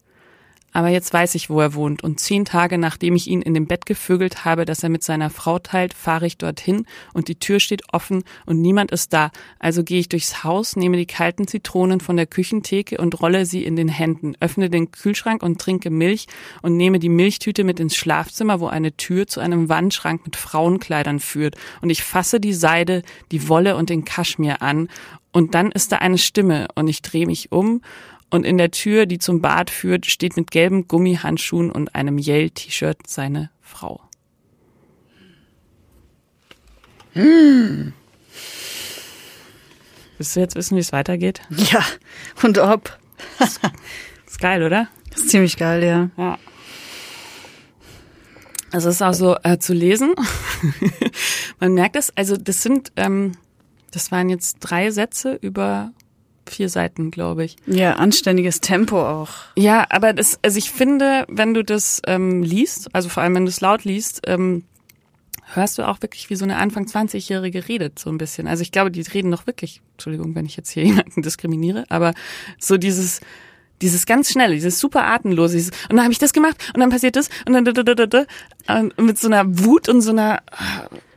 [0.74, 2.02] Aber jetzt weiß ich, wo er wohnt.
[2.02, 5.30] Und zehn Tage nachdem ich ihn in dem Bett gevögelt habe, das er mit seiner
[5.30, 9.30] Frau teilt, fahre ich dorthin und die Tür steht offen und niemand ist da.
[9.60, 13.64] Also gehe ich durchs Haus, nehme die kalten Zitronen von der Küchentheke und rolle sie
[13.64, 16.26] in den Händen, öffne den Kühlschrank und trinke Milch
[16.60, 21.20] und nehme die Milchtüte mit ins Schlafzimmer, wo eine Tür zu einem Wandschrank mit Frauenkleidern
[21.20, 21.54] führt.
[21.82, 24.88] Und ich fasse die Seide, die Wolle und den Kaschmir an
[25.34, 27.80] und dann ist da eine Stimme und ich drehe mich um
[28.34, 33.06] und in der Tür, die zum Bad führt, steht mit gelben Gummihandschuhen und einem Yell-T-Shirt
[33.06, 34.00] seine Frau.
[37.12, 37.92] Hm.
[40.18, 41.42] Willst du jetzt wissen, wie es weitergeht?
[41.70, 41.84] Ja,
[42.42, 42.98] und ob.
[43.38, 43.60] ist,
[44.26, 44.88] ist geil, oder?
[45.10, 46.10] Das ist ziemlich geil, ja.
[46.16, 46.38] Ja.
[48.72, 50.12] Also es ist auch so äh, zu lesen.
[51.60, 53.36] Man merkt es, also das sind, ähm,
[53.92, 55.92] das waren jetzt drei Sätze über
[56.50, 57.56] vier Seiten, glaube ich.
[57.66, 59.30] Ja, anständiges Tempo auch.
[59.56, 63.44] Ja, aber das, also ich finde, wenn du das ähm, liest, also vor allem wenn
[63.44, 64.64] du es laut liest, ähm,
[65.52, 68.46] hörst du auch wirklich wie so eine Anfang 20-Jährige redet, so ein bisschen.
[68.46, 72.14] Also ich glaube, die reden noch wirklich, Entschuldigung, wenn ich jetzt hier jemanden diskriminiere, aber
[72.58, 73.20] so dieses,
[73.82, 76.90] dieses ganz schnelle, dieses super atemlose, dieses, und dann habe ich das gemacht und dann
[76.90, 80.42] passiert das und dann da, da, da, da, mit so einer Wut und so einer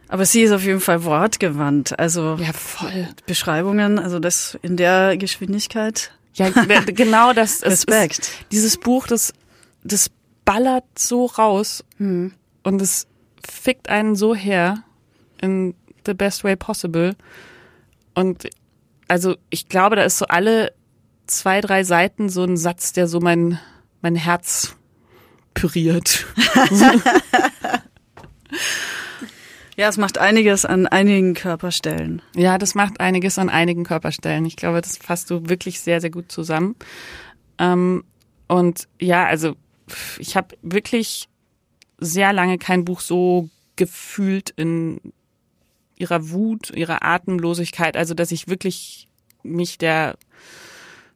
[0.08, 2.00] aber sie ist auf jeden Fall wortgewandt.
[2.00, 3.10] Also ja, voll.
[3.26, 6.12] Beschreibungen, also das in der Geschwindigkeit.
[6.34, 6.50] Ja,
[6.86, 7.64] genau das.
[7.64, 8.20] Respekt.
[8.20, 9.34] Ist, dieses Buch, das,
[9.84, 10.10] das
[10.46, 12.34] ballert so raus hm.
[12.64, 13.08] und es
[13.46, 14.84] fickt einen so her
[15.42, 17.16] in the best way possible.
[18.14, 18.48] Und
[19.08, 20.74] also ich glaube, da ist so alle
[21.28, 23.60] zwei, drei Seiten so ein Satz, der so mein,
[24.02, 24.76] mein Herz
[25.54, 26.26] püriert.
[29.78, 32.24] ja, es macht einiges an einigen Körperstellen.
[32.36, 34.44] Ja, das macht einiges an einigen Körperstellen.
[34.46, 36.76] Ich glaube, das fasst du wirklich sehr, sehr gut zusammen.
[37.60, 38.04] Ähm,
[38.48, 39.56] und ja, also
[40.18, 41.30] ich habe wirklich
[42.00, 45.00] sehr lange kein Buch so gefühlt in
[45.96, 49.08] ihrer Wut, ihrer Atemlosigkeit, also dass ich wirklich
[49.44, 50.18] mich der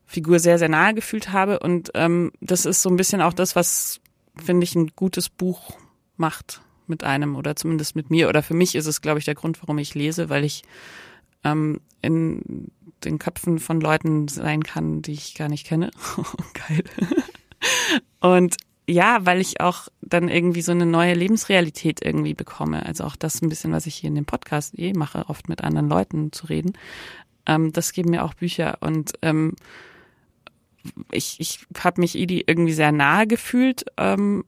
[0.06, 1.60] Figur sehr, sehr nahe gefühlt habe.
[1.60, 4.02] Und ähm, das ist so ein bisschen auch das, was,
[4.36, 5.78] finde ich, ein gutes Buch
[6.16, 8.30] macht mit einem oder zumindest mit mir.
[8.30, 10.64] Oder für mich ist es, glaube ich, der Grund, warum ich lese, weil ich
[11.44, 12.72] ähm, in
[13.04, 15.92] den Köpfen von Leuten sein kann, die ich gar nicht kenne.
[16.68, 16.84] Geil.
[18.20, 22.86] Und ja, weil ich auch dann irgendwie so eine neue Lebensrealität irgendwie bekomme.
[22.86, 25.64] Also auch das ein bisschen, was ich hier in dem Podcast eh mache, oft mit
[25.64, 26.74] anderen Leuten zu reden.
[27.46, 29.56] Ähm, das geben mir auch Bücher und ähm,
[31.12, 33.86] ich, ich habe mich Idi irgendwie sehr nahe gefühlt.
[33.98, 34.44] Ähm,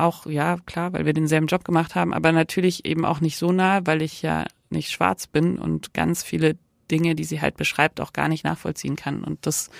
[0.00, 3.52] auch, ja, klar, weil wir denselben Job gemacht haben, aber natürlich eben auch nicht so
[3.52, 6.56] nah, weil ich ja nicht schwarz bin und ganz viele
[6.90, 9.24] Dinge, die sie halt beschreibt, auch gar nicht nachvollziehen kann.
[9.24, 9.70] Und das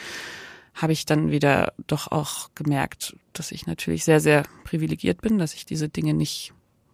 [0.75, 5.55] habe ich dann wieder doch auch gemerkt, dass ich natürlich sehr, sehr privilegiert bin, dass
[5.55, 6.53] ich diese Dinge nicht,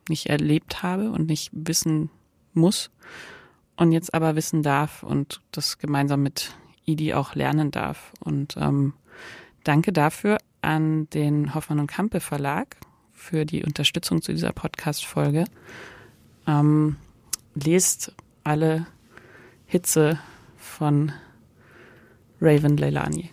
[0.09, 2.11] nicht erlebt habe und nicht wissen
[2.55, 2.91] muss
[3.77, 6.53] und jetzt aber wissen darf und das gemeinsam mit
[6.85, 8.13] Idi auch lernen darf.
[8.21, 8.95] Und ähm,
[9.65, 12.77] danke dafür an den Hoffmann und Kampe Verlag
[13.17, 15.47] für die Unterstützung zu dieser Podcast-Folge.
[16.47, 16.97] Ähm,
[17.55, 18.13] lest
[18.45, 18.87] alle
[19.67, 20.21] Hitze
[20.57, 21.11] von
[22.41, 23.31] Raven Leilani.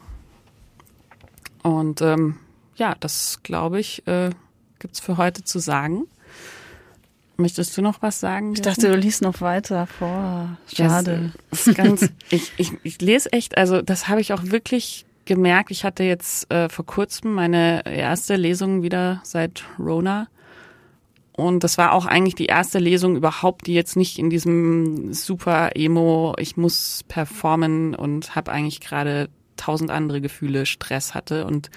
[1.61, 2.37] Und ähm,
[2.75, 4.31] ja, das glaube ich, äh,
[4.79, 6.05] gibt für heute zu sagen.
[7.37, 8.53] Möchtest du noch was sagen?
[8.53, 10.57] Ich dachte, du liest noch weiter vor.
[10.73, 11.33] Schade.
[11.49, 15.71] Das ist ganz, ich, ich, ich lese echt, also das habe ich auch wirklich gemerkt.
[15.71, 20.27] Ich hatte jetzt äh, vor kurzem meine erste Lesung wieder seit Rona.
[21.35, 25.71] Und das war auch eigentlich die erste Lesung überhaupt, die jetzt nicht in diesem super
[25.75, 31.45] Emo, ich muss performen und habe eigentlich gerade tausend andere Gefühle, Stress hatte.
[31.45, 31.71] Und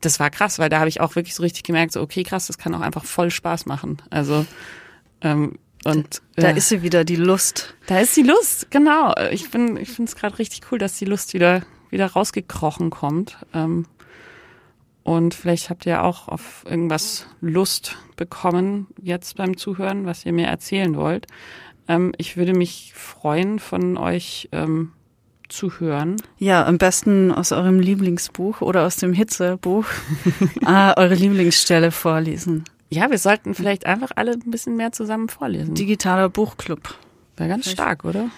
[0.00, 2.48] das war krass, weil da habe ich auch wirklich so richtig gemerkt, so okay, krass,
[2.48, 4.02] das kann auch einfach voll Spaß machen.
[4.10, 4.44] Also
[5.20, 7.74] ähm, und da äh, ist sie wieder, die Lust.
[7.86, 9.14] Da ist die Lust, genau.
[9.32, 13.36] Ich bin, ich finde es gerade richtig cool, dass die Lust wieder wieder rausgekrochen kommt.
[13.54, 13.86] Ähm,
[15.04, 20.46] und vielleicht habt ihr auch auf irgendwas Lust bekommen jetzt beim Zuhören, was ihr mir
[20.46, 21.26] erzählen wollt.
[21.88, 24.92] Ähm, ich würde mich freuen, von euch ähm,
[25.48, 26.16] zu hören.
[26.38, 29.86] Ja, am besten aus eurem Lieblingsbuch oder aus dem Hitzebuch
[30.64, 32.64] ah, eure Lieblingsstelle vorlesen.
[32.88, 35.74] Ja, wir sollten vielleicht einfach alle ein bisschen mehr zusammen vorlesen.
[35.74, 36.94] Digitaler Buchclub.
[37.36, 37.78] Wäre ganz vielleicht.
[37.78, 38.30] stark, oder?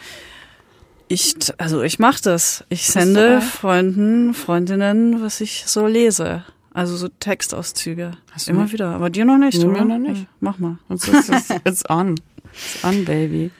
[1.08, 2.64] Ich, also ich mache das.
[2.68, 6.44] Ich sende Freunden, Freundinnen, was ich so lese.
[6.72, 8.12] Also so Textauszüge.
[8.32, 8.88] Hast Immer wieder.
[8.88, 10.26] Aber dir noch nicht, Mir noch nicht.
[10.40, 10.78] Mach mal.
[10.90, 11.08] It's,
[11.64, 12.16] it's on.
[12.52, 13.50] It's on, baby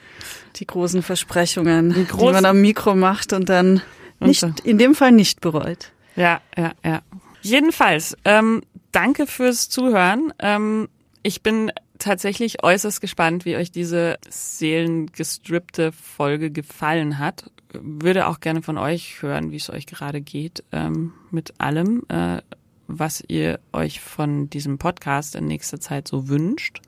[0.59, 3.81] die großen Versprechungen, die, großen, die man am Mikro macht und dann
[4.19, 5.91] nicht, in dem Fall nicht bereut.
[6.15, 7.01] Ja, ja, ja.
[7.41, 10.33] Jedenfalls, ähm, danke fürs Zuhören.
[10.39, 10.87] Ähm,
[11.21, 17.49] ich bin tatsächlich äußerst gespannt, wie euch diese seelengestrippte Folge gefallen hat.
[17.71, 22.41] Würde auch gerne von euch hören, wie es euch gerade geht ähm, mit allem, äh,
[22.87, 26.81] was ihr euch von diesem Podcast in nächster Zeit so wünscht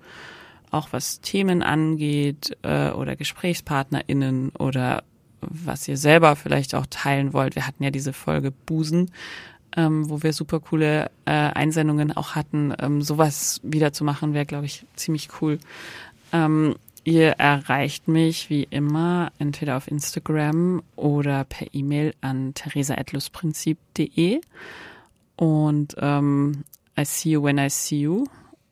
[0.72, 5.04] auch was Themen angeht äh, oder GesprächspartnerInnen oder
[5.42, 7.56] was ihr selber vielleicht auch teilen wollt.
[7.56, 9.12] Wir hatten ja diese Folge Busen,
[9.76, 12.74] ähm, wo wir super coole äh, Einsendungen auch hatten.
[12.80, 15.60] Ähm, sowas wieder zu machen, wäre, glaube ich, ziemlich cool.
[16.32, 24.42] Ähm, ihr erreicht mich wie immer entweder auf Instagram oder per E-Mail an theresaetlusprinzip.de.
[25.36, 26.64] Und ähm,
[27.00, 28.26] I see you when I see you.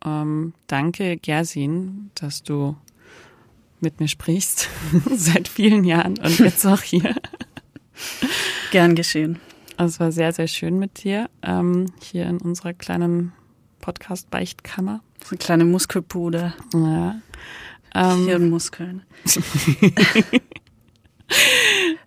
[0.03, 2.75] Ähm, danke, Gersin, dass du
[3.79, 4.69] mit mir sprichst
[5.15, 7.15] seit vielen Jahren und jetzt auch hier.
[8.71, 9.39] Gern geschehen.
[9.77, 13.33] Also es war sehr, sehr schön mit dir ähm, hier in unserer kleinen
[13.81, 15.01] Podcast-Beichtkammer.
[15.29, 16.53] Eine kleine Muskelpude.
[16.73, 17.15] Ja.
[17.93, 19.03] Ähm, Hirnmuskeln.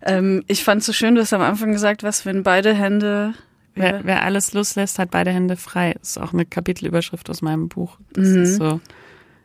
[0.03, 3.33] ähm, ich fand es so schön, du hast am Anfang gesagt, was, wenn beide Hände
[3.75, 5.95] Wer, wer, alles loslässt, hat beide Hände frei.
[5.99, 7.97] Das ist auch eine Kapitelüberschrift aus meinem Buch.
[8.11, 8.43] Das mhm.
[8.43, 8.81] ist so.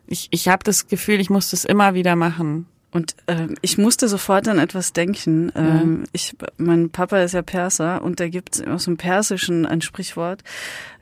[0.09, 2.67] Ich, ich habe das Gefühl, ich muss das immer wieder machen.
[2.95, 5.51] Und ähm, ich musste sofort an etwas denken.
[5.57, 6.09] Ähm, ja.
[6.13, 10.45] ich, mein Papa ist ja Perser und da gibt es aus dem Persischen ein Sprichwort,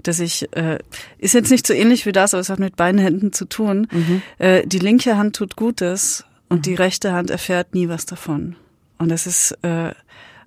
[0.02, 0.78] das ich, äh,
[1.18, 3.88] ist jetzt nicht so ähnlich wie das, aber es hat mit beiden Händen zu tun.
[3.92, 4.22] Mhm.
[4.38, 6.62] Äh, die linke Hand tut Gutes und mhm.
[6.62, 8.56] die rechte Hand erfährt nie was davon.
[8.96, 9.92] Und das ist äh,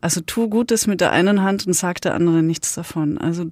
[0.01, 3.17] also tu Gutes mit der einen Hand und sag der anderen nichts davon.
[3.17, 3.45] Also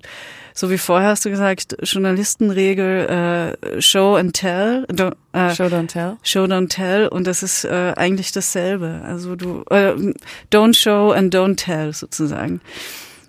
[0.54, 4.86] so wie vorher hast du gesagt, Journalistenregel äh, Show and Tell.
[4.88, 6.18] Do, äh, show don't tell.
[6.24, 9.02] Show don't tell und das ist äh, eigentlich dasselbe.
[9.06, 9.94] Also du äh,
[10.52, 12.62] don't show and don't tell sozusagen.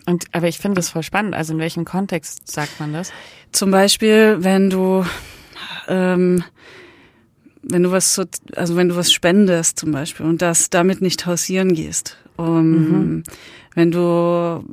[0.07, 1.35] Und aber ich finde das voll spannend.
[1.35, 3.11] Also in welchem Kontext sagt man das?
[3.53, 5.07] Zum Beispiel, wenn du
[5.89, 6.45] ähm,
[7.63, 11.25] wenn du was so, also wenn du was spendest zum Beispiel und das damit nicht
[11.27, 13.23] hausieren gehst um, mhm.
[13.75, 14.65] Wenn du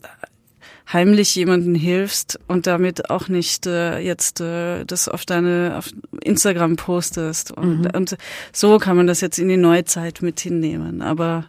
[0.92, 5.90] heimlich jemanden hilfst und damit auch nicht äh, jetzt äh, das auf deine auf
[6.22, 7.92] Instagram postest und, mhm.
[7.94, 8.18] und
[8.52, 11.02] so kann man das jetzt in die Neuzeit mit hinnehmen.
[11.02, 11.46] Aber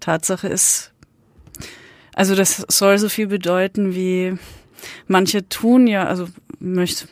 [0.00, 0.92] Tatsache ist,
[2.14, 4.36] also das soll so viel bedeuten wie
[5.06, 6.28] manche tun ja, also
[6.58, 7.06] möchte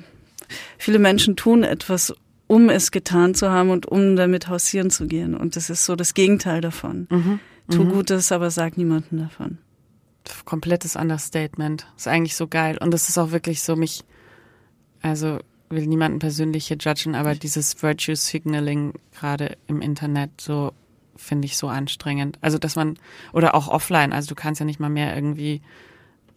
[0.78, 2.12] viele Menschen tun etwas,
[2.48, 5.36] um es getan zu haben und um damit hausieren zu gehen.
[5.36, 7.06] Und das ist so das Gegenteil davon.
[7.10, 7.40] Mhm.
[7.70, 7.92] Tu mhm.
[7.92, 9.58] Gutes, aber sag niemanden davon.
[10.44, 11.86] Komplettes Understatement.
[11.96, 12.78] Ist eigentlich so geil.
[12.80, 14.04] Und es ist auch wirklich so, mich,
[15.02, 20.72] also will niemanden persönlich hier judgen, aber dieses Virtue Signaling gerade im Internet so
[21.16, 22.38] finde ich so anstrengend.
[22.40, 22.98] Also dass man,
[23.32, 25.62] oder auch offline, also du kannst ja nicht mal mehr irgendwie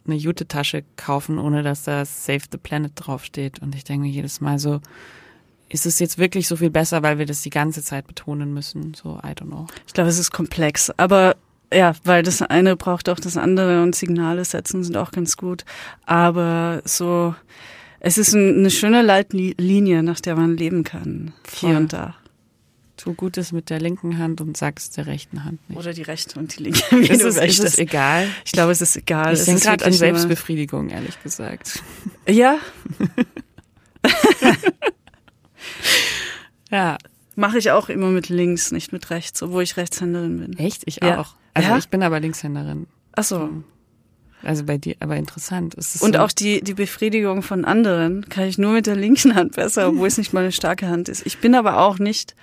[0.06, 3.60] eine Jute-Tasche kaufen, ohne dass da Save the Planet draufsteht.
[3.60, 4.82] Und ich denke mir jedes Mal so,
[5.74, 8.94] ist es jetzt wirklich so viel besser, weil wir das die ganze Zeit betonen müssen?
[8.94, 9.66] So, I don't know.
[9.88, 11.36] Ich glaube, es ist komplex, aber
[11.74, 15.66] ja, weil das eine braucht auch das andere und Signale setzen sind auch ganz gut.
[16.06, 17.34] Aber so,
[18.00, 21.34] es ist eine schöne Leitlinie, nach der man leben kann.
[21.44, 21.70] Voll.
[21.70, 22.16] Hier und da.
[22.96, 25.80] Tu Gutes mit der linken Hand und sagst der rechten Hand nicht.
[25.80, 26.84] Oder die rechte und die linke.
[26.92, 28.28] Wie ist, es, ist es egal?
[28.46, 29.34] Ich glaube, es ist egal.
[29.34, 31.82] Ich denke gerade an Selbstbefriedigung, ehrlich gesagt.
[32.28, 32.60] Ja.
[36.74, 36.98] Ja.
[37.36, 40.58] Mache ich auch immer mit links, nicht mit rechts, obwohl ich Rechtshänderin bin.
[40.58, 40.84] Echt?
[40.86, 41.20] Ich ja.
[41.20, 41.36] auch.
[41.54, 41.78] Also ja?
[41.78, 42.88] ich bin aber Linkshänderin.
[43.16, 43.50] Ach so.
[44.42, 45.76] Also bei dir, aber interessant.
[45.76, 45.84] und
[46.16, 49.88] so auch die, die Befriedigung von anderen kann ich nur mit der linken Hand besser,
[49.88, 51.26] obwohl es nicht mal eine starke Hand ist.
[51.26, 52.36] Ich bin aber auch nicht,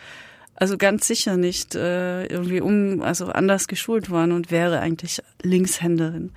[0.54, 6.32] also ganz sicher nicht äh, irgendwie um, also anders geschult worden und wäre eigentlich Linkshänderin.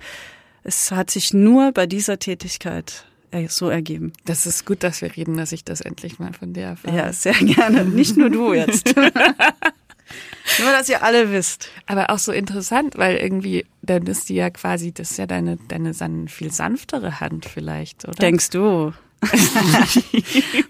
[0.64, 3.06] Es hat sich nur bei dieser Tätigkeit
[3.48, 4.12] so ergeben.
[4.24, 6.96] Das ist gut, dass wir reden, dass ich das endlich mal von dir erfahre.
[6.96, 7.84] Ja, sehr gerne.
[7.84, 8.94] Nicht nur du jetzt.
[8.96, 11.68] nur, dass ihr alle wisst.
[11.86, 15.58] Aber auch so interessant, weil irgendwie, dann ist die ja quasi, das ist ja deine,
[15.68, 15.94] deine
[16.28, 18.14] viel sanftere Hand vielleicht, oder?
[18.14, 18.92] Denkst du?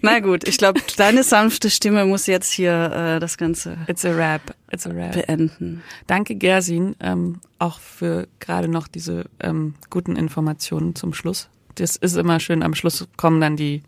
[0.01, 4.11] Na gut, ich glaube, deine sanfte Stimme muss jetzt hier äh, das Ganze It's a
[4.11, 4.55] rap.
[4.71, 5.13] It's a rap.
[5.13, 5.83] beenden.
[6.07, 12.15] Danke, Gersin, ähm, auch für gerade noch diese ähm, guten Informationen zum Schluss das ist
[12.15, 12.63] immer schön.
[12.63, 13.83] Am Schluss kommen dann die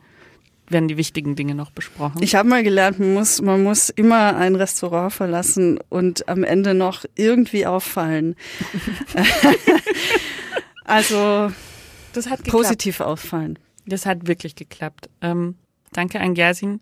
[0.69, 2.21] werden die wichtigen Dinge noch besprochen.
[2.21, 6.73] Ich habe mal gelernt, man muss, man muss immer ein Restaurant verlassen und am Ende
[6.73, 8.35] noch irgendwie auffallen.
[10.83, 11.51] also
[12.13, 13.57] das hat positiv auffallen.
[13.85, 15.09] Das hat wirklich geklappt.
[15.21, 15.55] Ähm,
[15.93, 16.81] danke an Gersin.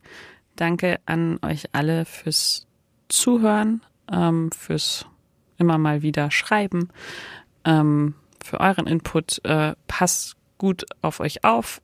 [0.56, 2.66] Danke an euch alle fürs
[3.10, 3.82] Zuhören,
[4.12, 5.06] ähm, fürs
[5.58, 6.90] immer mal wieder Schreiben,
[7.66, 9.44] ähm, für euren Input.
[9.44, 11.82] Äh, passt gut auf euch auf,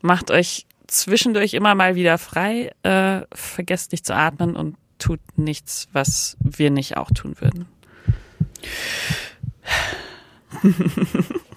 [0.00, 5.88] macht euch zwischendurch immer mal wieder frei, äh, vergesst nicht zu atmen und tut nichts,
[5.92, 7.66] was wir nicht auch tun würden.